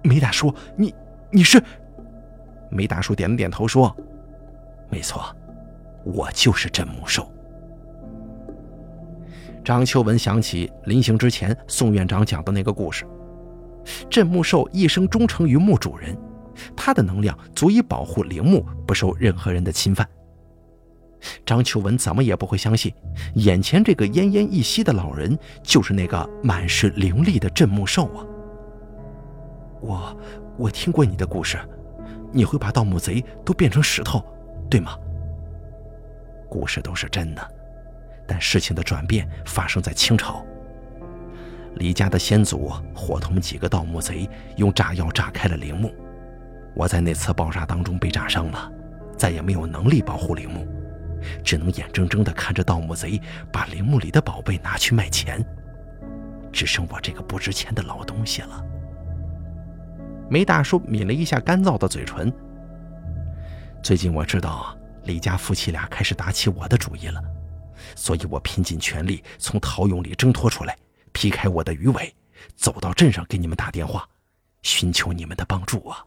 [0.03, 0.95] 梅大叔，你
[1.31, 1.63] 你是？
[2.71, 3.95] 梅大叔点了点头，说
[4.89, 5.35] ：“没错，
[6.05, 7.31] 我就是镇墓兽。”
[9.65, 13.05] 张秋文想起临行之前宋院长讲的那个故事：
[14.09, 16.17] 镇墓兽一生忠诚于墓主人，
[16.77, 20.07] 它的能量足以保护陵墓不受任何人的侵犯。
[21.45, 22.93] 张秋文怎么也不会相信，
[23.35, 28.25] 眼前这个奄奄一息的老人就是那个满是灵力的镇墓兽啊！
[29.83, 30.17] 我
[30.57, 31.59] 我听过你的故事，
[32.33, 34.25] 你会把盗墓贼都变成石头，
[34.71, 34.97] 对吗？
[36.49, 37.60] 故事都是真的。
[38.31, 40.47] 但事情的转变发生在清朝，
[41.75, 45.93] 李家的先祖伙同几个盗墓贼用炸药炸开了陵墓，
[46.77, 48.71] 我在那次爆炸当中被炸伤了，
[49.17, 50.65] 再也没有能力保护陵墓，
[51.43, 53.21] 只能眼睁睁地看着盗墓贼
[53.53, 55.45] 把陵墓里的宝贝拿去卖钱，
[56.53, 58.65] 只剩我这个不值钱的老东西了。
[60.29, 62.33] 梅大叔抿了一下干燥的嘴唇。
[63.83, 67.21] 最近我知道李家夫妻俩开始打起我的主意了，
[67.95, 70.77] 所以我拼尽全力从陶俑里挣脱出来。
[71.13, 72.15] 劈开我的鱼尾，
[72.55, 74.09] 走到镇上给你们打电话，
[74.63, 76.05] 寻求你们的帮助啊！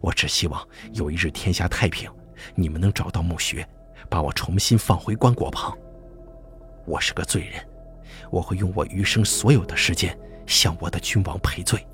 [0.00, 2.10] 我只希望有一日天下太平，
[2.54, 3.68] 你们能找到墓穴，
[4.08, 5.76] 把我重新放回棺椁旁。
[6.86, 7.62] 我是个罪人，
[8.30, 11.86] 我会用我余生所有的时间向我的君王赔罪。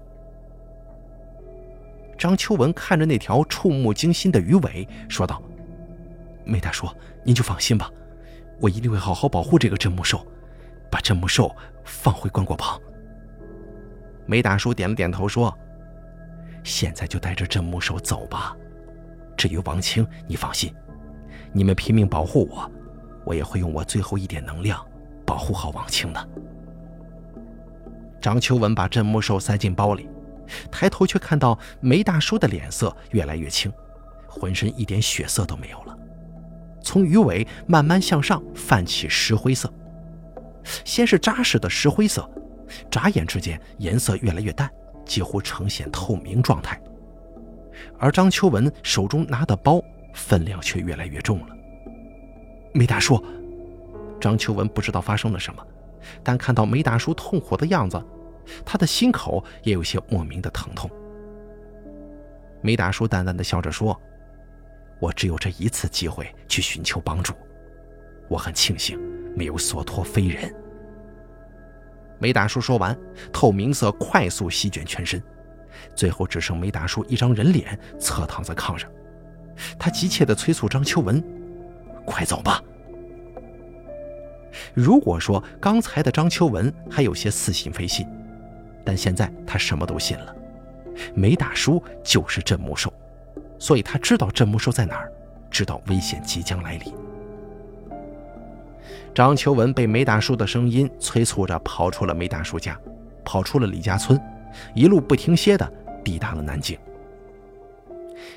[2.16, 5.42] 张秋文看着那条触目惊心的鱼尾，说道
[6.46, 6.88] ：“梅大叔，
[7.24, 7.90] 您就放心吧，
[8.60, 10.26] 我一定会好好保护这个镇墓兽。”
[10.90, 12.80] 把镇墓兽放回棺椁旁。
[14.24, 15.54] 梅大叔点了点头，说
[16.64, 18.56] ：“现在就带着镇墓兽走吧。
[19.36, 20.74] 至于王清，你放心，
[21.52, 22.70] 你们拼命保护我，
[23.26, 24.82] 我也会用我最后一点能量
[25.26, 26.28] 保护好王清的。”
[28.18, 30.08] 张秋文把镇墓兽塞进包里，
[30.70, 33.70] 抬头却看到梅大叔的脸色越来越青，
[34.26, 35.97] 浑身一点血色都没有了，
[36.88, 39.70] 从鱼尾慢慢向上泛起石灰色。
[40.87, 42.27] 先是扎实的石灰色，
[42.90, 44.70] 眨眼之间颜色越来越淡，
[45.05, 46.81] 几乎呈现透明状态。
[47.98, 49.83] 而张秋文手中拿的包
[50.14, 51.55] 分量却越来越重了。
[52.72, 53.22] 梅大叔，
[54.18, 55.62] 张秋文不知道发生了什么，
[56.22, 58.03] 但看到梅大叔痛苦的样子，
[58.64, 60.90] 他的心口也有些莫名的疼痛。
[62.62, 63.94] 梅大叔淡淡的笑着说
[65.00, 67.34] ：“我只有这一次机会去寻求帮助，
[68.28, 68.98] 我很庆幸。”
[69.37, 70.52] 没有所托非人。
[72.18, 72.98] 梅大叔说完，
[73.32, 75.22] 透明色快速席卷全身，
[75.94, 78.90] 最后只剩梅大叔一张人脸侧躺在炕上。
[79.78, 81.22] 他急切地催促张秋文
[82.04, 82.61] ：“快走吧！”
[84.74, 88.04] 如果说刚才的张秋文还有些似信非信，
[88.84, 90.34] 但现在他什么都信了。
[91.14, 92.92] 梅大叔就是镇墓兽，
[93.58, 95.12] 所以他知道镇墓兽在哪儿，
[95.50, 96.92] 知道危险即将来临。
[99.14, 102.78] 张秋文被梅大叔的声音催促着跑出了梅大叔家，
[103.24, 104.20] 跑出了李家村，
[104.74, 105.72] 一路不停歇地
[106.04, 106.78] 抵达了南京。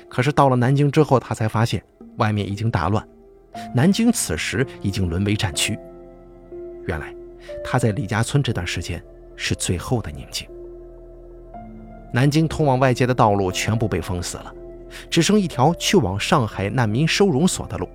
[0.08, 1.82] 可是到了南京之后，他才发现
[2.16, 3.06] 外面已经大乱，
[3.74, 5.78] 南京此时已经沦为战区。
[6.86, 7.14] 原来
[7.64, 9.02] 他在李家村这段时间
[9.36, 10.48] 是最后的宁静。
[12.12, 14.52] 南京通往外界的道路全部被封死了，
[15.10, 17.88] 只剩一条去往上海难民收容所的路。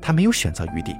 [0.00, 0.94] 他没有选择余地，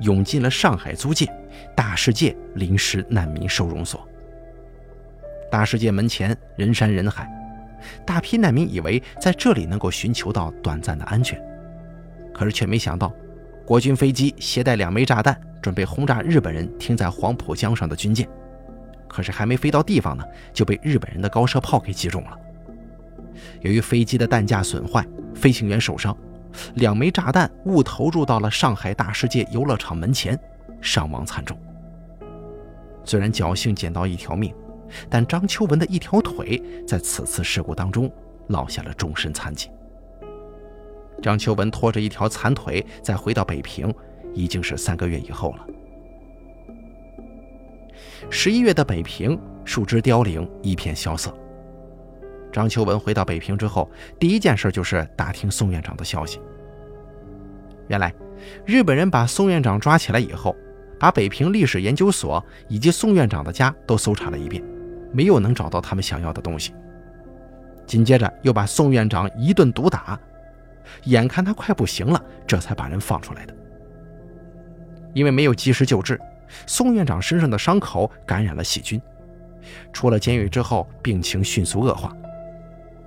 [0.00, 1.26] 涌进了上海租界
[1.74, 4.06] 大世界临时难民收容所。
[5.50, 7.28] 大世界门前人山人海，
[8.04, 11.40] 大批难民以为在这里能够寻求到短暂的安全，
[12.34, 13.12] 可是却没想到，
[13.64, 18.28] 国军飞机携带两枚炸弹，准备轰炸日本人停在黄浦江上的军舰。
[19.08, 22.38] 可是还没飞到地方呢，就被日本人的高射炮给击中了。
[23.60, 26.16] 由于飞机的弹架损坏，飞行员受伤。
[26.74, 30.38] 两枚炸弹误投入到了上海大世界游乐场门前，
[30.80, 31.56] 伤亡惨重。
[33.04, 34.52] 虽然侥幸捡到一条命，
[35.08, 38.10] 但张秋文的一条腿在此次事故当中
[38.48, 39.70] 落下了终身残疾。
[41.22, 43.94] 张秋文拖着一条残腿再回到北平，
[44.34, 45.66] 已经是三个月以后了。
[48.28, 51.32] 十一月的北平，树枝凋零，一片萧瑟。
[52.52, 56.40] 张秋文回到北平之后，第一件事就是打听宋院长的消息。
[57.88, 58.14] 原来，
[58.64, 60.56] 日本人把宋院长抓起来以后，
[60.98, 64.62] 把北平历史研究所以及宋院长的家都搜查了一遍，
[65.12, 66.74] 没有能找到他们想要的东西。
[67.86, 70.18] 紧接着又把宋院长一顿毒打，
[71.04, 73.54] 眼看他快不行了，这才把人放出来的。
[75.12, 76.20] 因为没有及时救治，
[76.66, 79.02] 宋院长身上的伤口感染了细菌，
[79.92, 82.16] 出了监狱之后，病情迅速恶化。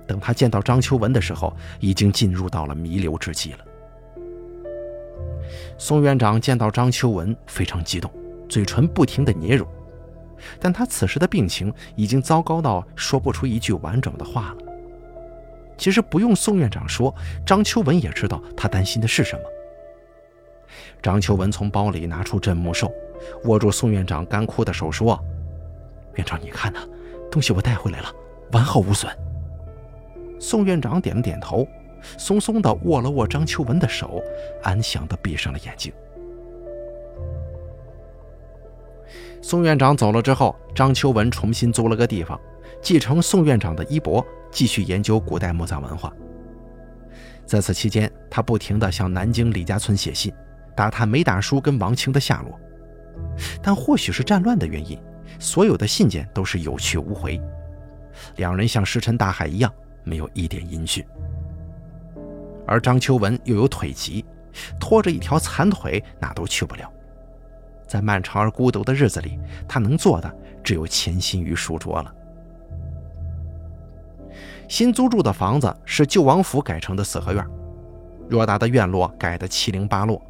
[0.06, 3.58] 等他见到张秋文的时候，已经进入到了弥留之际了。
[5.78, 8.10] 宋院长见到张秋文非常激动，
[8.48, 9.66] 嘴唇不停地捏揉，
[10.60, 14.56] 但他此时的病情已经糟糕到说不出一句完整的话了。
[15.76, 19.42] 其实不用宋院长说，张秋文也知道他担心的是什么。
[21.02, 22.92] 张秋文从包里拿出镇墓兽，
[23.44, 25.18] 握住宋院长干枯的手说
[26.14, 26.80] ：“院长，你看呐，
[27.30, 28.12] 东西我带回来了，
[28.52, 29.10] 完好无损。”
[30.44, 31.66] 宋院长点了点头，
[32.18, 34.22] 松松地握了握张秋文的手，
[34.62, 35.90] 安详地闭上了眼睛。
[39.40, 42.38] 宋院长走了之后，张秋文重新租了个地方，
[42.82, 46.12] 继承宋院长的衣钵，继续研究古代墓葬文化。
[47.46, 50.30] 在此期间，他不停地向南京李家村写信，
[50.76, 52.60] 打探梅大叔跟王清的下落。
[53.62, 55.00] 但或许是战乱的原因，
[55.38, 57.40] 所有的信件都是有去无回，
[58.36, 59.72] 两人像石沉大海一样，
[60.04, 61.04] 没有一点音讯。
[62.66, 64.24] 而张秋文又有腿疾，
[64.78, 66.90] 拖着一条残腿哪都去不了。
[67.86, 69.38] 在漫长而孤独的日子里，
[69.68, 72.14] 他能做的只有潜心于书桌了。
[74.66, 77.46] 新租住的房子是旧王府改成的四合院，
[78.30, 80.20] 偌大的院落改得七零八落，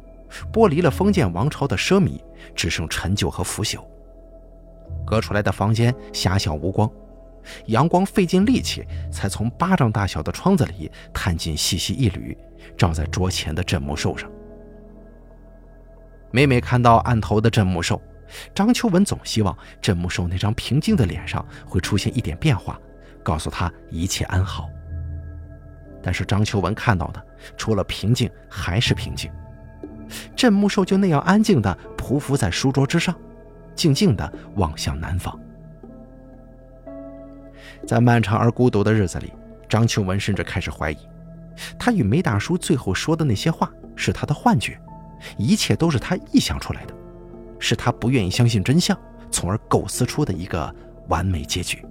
[0.51, 2.19] 剥离了封建王朝的奢靡，
[2.53, 3.79] 只剩陈旧和腐朽。
[5.05, 6.91] 隔出来的房间狭小无光，
[7.67, 12.37] 阳光费尽力气才从巴掌大小的窗子里探进细细一缕，
[12.77, 14.29] 照在桌前的镇墓兽上。
[16.31, 18.01] 每每看到案头的镇墓兽，
[18.53, 22.79] 张秋文总希望镇墓兽那张平静的脸上会出现一点变化，
[23.23, 24.67] 告诉他一切安好。
[26.03, 27.25] 但是张秋文看到的，
[27.57, 29.31] 除了平静还是平静。
[30.35, 33.15] 镇墓兽就那样安静地匍匐在书桌之上，
[33.75, 35.39] 静静地望向南方。
[37.85, 39.31] 在漫长而孤独的日子里，
[39.69, 40.97] 张秋文甚至开始怀疑，
[41.77, 44.79] 他与梅大叔最后说的那些话是他的幻觉。
[45.37, 46.93] 一切都是他臆想出来的，
[47.57, 48.95] 是他不愿意相信真相，
[49.31, 50.73] 从而构思出的一个
[51.07, 51.83] 完美结局。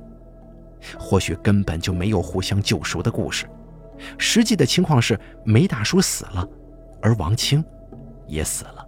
[0.98, 3.46] 或许根本就没有互相救赎的故事，
[4.18, 6.46] 实际的情况是梅大叔死了，
[7.00, 7.64] 而王清
[8.26, 8.86] 也死了。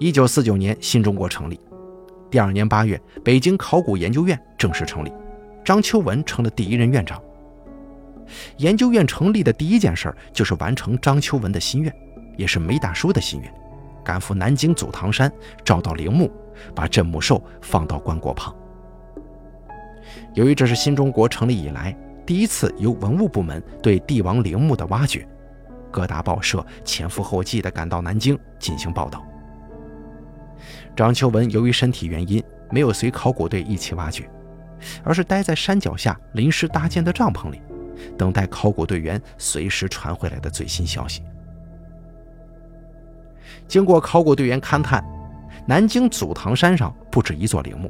[0.00, 1.58] 一九四九年，新中国成立，
[2.30, 5.12] 第二年八月，北京考古研究院正式成立，
[5.64, 7.22] 张秋文成了第一任院长。
[8.58, 11.94] 研究院成立的第一件事就是完成张秋文的心愿，
[12.36, 13.50] 也是梅大叔的心愿，
[14.04, 15.32] 赶赴南京祖堂山
[15.64, 16.30] 找到陵墓，
[16.74, 18.54] 把镇墓兽放到棺椁旁。
[20.34, 25.26] 由于这是新中国成立以来第一次由文物部门对帝王陵墓的挖掘，
[25.90, 29.24] 各大报社前赴后继地赶到南京进行报道。
[30.98, 32.42] 张秋文由于身体原因，
[32.72, 34.28] 没有随考古队一起挖掘，
[35.04, 37.62] 而是待在山脚下临时搭建的帐篷里。
[38.16, 41.22] 等待考古队员随时传回来的最新消息。
[43.68, 45.04] 经过考古队员勘探，
[45.68, 47.88] 南京祖堂山上不止一座陵墓，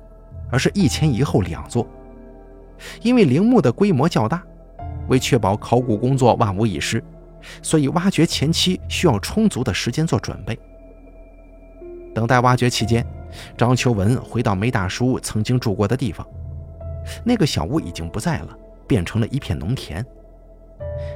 [0.50, 1.88] 而是一前一后两座。
[3.00, 4.42] 因为陵墓的规模较大，
[5.08, 7.02] 为确保考古工作万无一失，
[7.62, 10.58] 所以挖掘前期需要充足的时间做准备。
[12.14, 13.06] 等待挖掘期间，
[13.56, 16.26] 张秋文回到梅大叔曾经住过的地方，
[17.24, 18.56] 那个小屋已经不在了。
[18.88, 20.02] 变成了一片农田。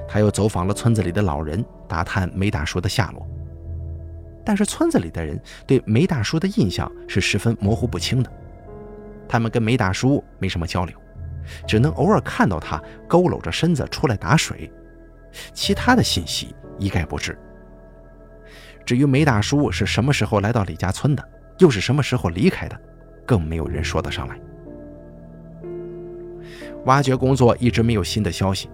[0.06, 3.26] 他又走访了村子里的老人，打探梅大叔的下落。
[4.44, 8.30] 但是村子里的人对梅大叔的印象是十分模糊不清的，
[9.26, 10.94] 他们跟梅大叔没什么交流，
[11.66, 12.76] 只能偶尔看到他
[13.08, 14.70] 佝偻着身子出来打水，
[15.54, 17.38] 其他的信息一概不知。
[18.84, 21.22] 至于梅大叔是什么时候来到李家村的，
[21.58, 22.80] 又是什么时候离开的，
[23.26, 24.40] 更没有人说得上来。
[26.84, 28.68] 挖掘工作一直没有新的消息，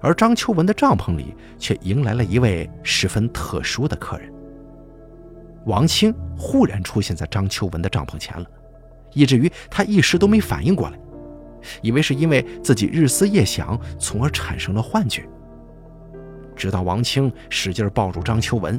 [0.00, 4.30] 而张秋文的帐篷里却迎来了一位十分特殊的客人。
[5.64, 8.46] 王清忽然出现在张秋文的帐篷前了，
[9.14, 10.98] 以至于他一时都没反应过来，
[11.80, 15.26] 以为是因为自己日思夜想，从而产生了幻觉。
[16.54, 18.78] 直到王清使劲抱住张秋文，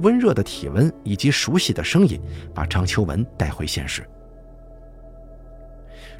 [0.00, 2.20] 温热的体温以及熟悉的声音
[2.54, 4.02] 把张秋文带回现实。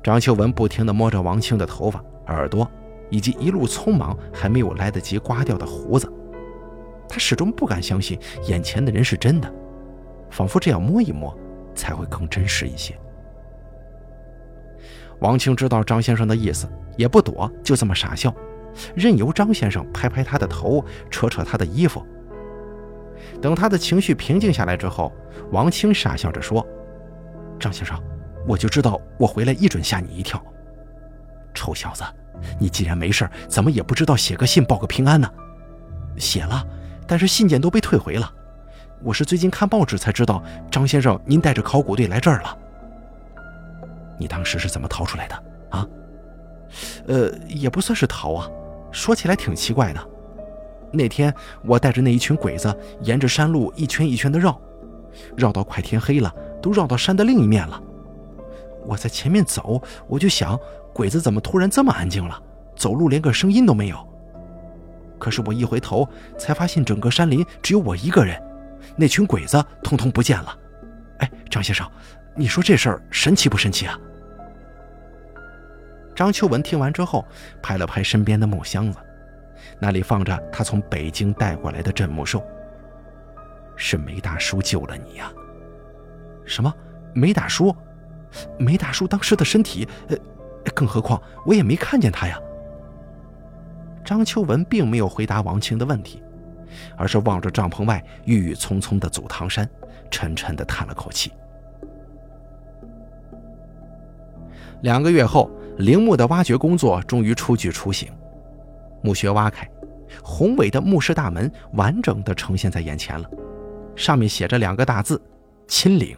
[0.03, 2.71] 张秋文不停地摸着王青的头发、耳朵，
[3.11, 6.11] 以及一路匆忙还没有来得及刮掉的胡子。
[7.09, 9.53] 他始终不敢相信眼前的人是真的，
[10.31, 11.37] 仿佛这样摸一摸
[11.75, 12.99] 才会更真实一些。
[15.21, 18.35] 王青知道张先生的意思，也不躲，就这么傻笑，
[18.95, 22.05] 任由张先生拍拍他的头，扯扯他的衣服。
[23.45, 25.13] 等他的情绪平静下来之后，
[25.53, 26.67] 王清傻笑着说
[27.61, 27.95] ：“张先生。”
[28.49, 30.43] 我就知道，我回来一准吓你一跳。
[31.53, 32.03] 臭小子，
[32.59, 35.31] 你既然没事，怎么也不知道写个信报个平安呢？
[36.17, 36.67] 写了，
[37.07, 38.33] 但是信件都被退回了。
[39.03, 42.59] 我是最近看报纸才知道，张先生您带着考古队来这儿了。
[44.19, 45.87] 你当时是怎么逃出来的啊？
[47.09, 48.49] 呃，也不算是逃啊，
[48.91, 50.01] 说起来挺奇怪的。
[50.95, 54.59] 那天我带着那一群鬼子，沿着山路一圈一圈的绕，
[55.37, 57.83] 绕到快天黑了，都绕到山的另一面了。
[58.87, 60.59] 我在前面走，我就想，
[60.93, 62.41] 鬼子怎么突然这么安静了？
[62.77, 63.97] 走路连个声音都没有。
[65.19, 68.41] 可是我一回头，才发现整个山林只有我一个人，
[68.97, 70.59] 那群鬼子通通不见了。
[71.19, 71.89] 哎，张先生，
[72.35, 73.99] 你说这事儿神奇不神奇啊？
[76.15, 77.25] 张秋文听完之后，
[77.63, 78.99] 拍了拍身边的木箱子，
[79.81, 82.43] 那里放着他从北京带过来的镇墓兽。
[83.77, 85.33] 是梅大叔救了你呀？
[86.45, 86.73] 什么？
[87.13, 87.75] 梅大叔？
[88.59, 89.89] 梅大叔当时的身体……
[90.09, 90.17] 呃，
[90.75, 92.39] 更何况我也没看见他呀。
[94.05, 96.23] 张秋文并没有回答王清的问题，
[96.97, 99.69] 而是望着帐篷外郁郁葱葱的祖堂山，
[100.11, 101.33] 沉沉的叹了口气。
[104.83, 105.51] 两个月后。
[105.79, 108.09] 陵墓的挖掘工作终于初具雏形，
[109.05, 109.71] 墓穴挖开，
[110.23, 113.31] 宏伟的墓室大门完整的呈现在眼前了，
[113.95, 115.21] 上面写着两个大字
[115.69, 116.17] “亲陵”。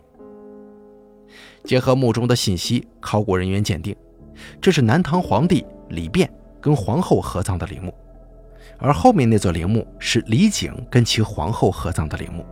[1.64, 3.94] 结合墓中的信息，考古人员鉴定，
[4.60, 6.28] 这是南唐皇帝李昪
[6.60, 7.92] 跟皇后合葬的陵墓，
[8.78, 12.46] 而后面那座陵墓是李璟跟其皇后合葬的陵墓。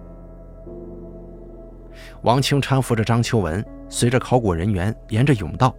[2.23, 5.73] 王清搀扶着张秋文，随着考古人员沿着甬道。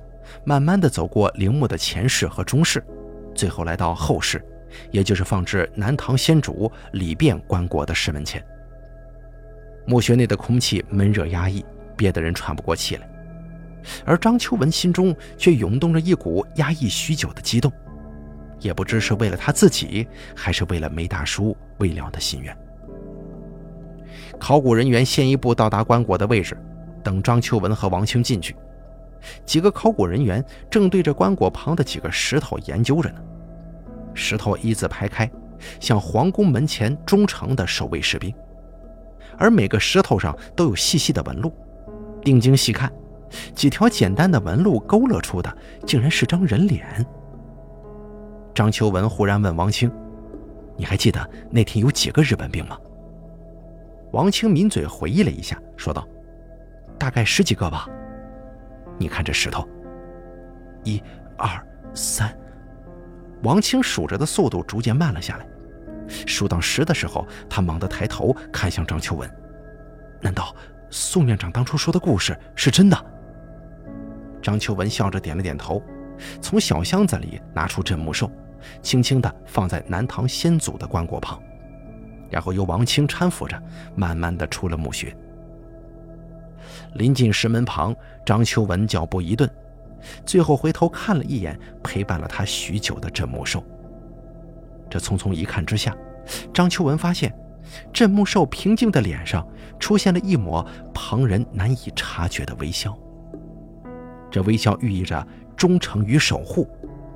[0.44, 2.84] 慢慢的走过陵墓的前室和中室，
[3.36, 4.44] 最后来到后室，
[4.92, 8.44] 也就是放置南唐先主李昪棺椁的室门前。
[9.86, 11.64] 墓穴内的空气闷热压抑，
[11.96, 13.08] 憋得人喘不过气来，
[14.04, 17.72] 而张秋文心中却涌动着一股压抑许久的激动，
[18.60, 22.58] 也不知是为了他自己，还是为了梅大叔未了的心愿。
[24.40, 26.58] 考古人员先一步到达棺椁的位置，
[27.04, 28.56] 等张秋文和王清进去。
[29.46, 33.22] 几个考古人员正对着棺椁旁的几个石头研究着呢。
[34.14, 35.30] 石头一字排开，
[35.80, 38.34] 像皇宫门前忠诚的守卫士兵，
[39.38, 41.54] 而每个石头上都有细细的纹路。
[42.24, 42.92] 定睛细看，
[43.54, 47.06] 几条简单的纹路勾勒出的，竟然是张人脸。
[48.54, 49.92] 张秋文忽然问王清
[50.78, 52.78] ：“你还记得那天有几个日本兵吗？”
[54.14, 56.08] 王清抿嘴回忆了一下，说道
[56.98, 57.86] ：“大概十几个吧。”
[58.98, 59.68] 你看这石头，
[60.84, 61.02] 一、
[61.38, 61.50] 二、
[61.94, 62.36] 三。
[63.44, 65.48] 王清数着的速度逐渐慢了下来。
[66.08, 69.30] 数到十的时候，他猛地抬头看向张秋文
[70.22, 70.56] ：“难道
[70.90, 73.06] 宋院长当初说的故事是真的？”
[74.42, 75.82] 张秋文笑着点了点头，
[76.40, 78.32] 从小箱子里拿出镇墓兽，
[78.82, 81.42] 轻轻地放在南唐先祖的棺椁旁，
[82.30, 83.62] 然后由王清搀扶着，
[83.96, 85.16] 慢慢地出了墓穴。
[86.96, 89.50] 临近石门旁，张秋文脚步一顿，
[90.26, 93.64] 最后回头看了一眼陪伴了他许久的镇墓兽。
[94.90, 95.96] 这匆匆一看之下，
[96.54, 97.34] 张秋文发现，
[97.92, 99.46] 镇墓兽平静的脸上
[99.78, 102.98] 出现了一抹旁人难以察觉的微笑。
[104.32, 105.26] 这微笑寓意着
[105.58, 106.70] 忠诚与守护，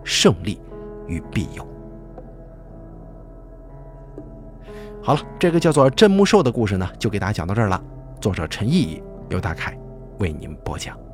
[0.04, 0.60] 胜利
[1.08, 1.66] 与庇佑。
[5.02, 7.82] 好了，这个叫做镇墓兽的故事呢，就给大家讲到这儿了。
[8.20, 9.02] 作者陈毅。
[9.30, 9.78] 由大凯
[10.20, 11.09] 为您播讲。